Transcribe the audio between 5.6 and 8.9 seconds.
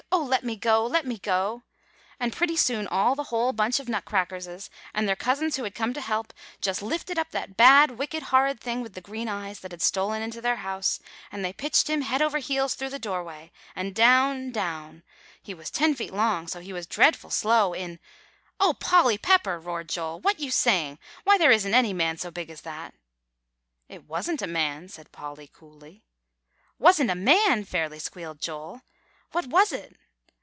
had come to help, just lifted up that bad, wicked, horrid thing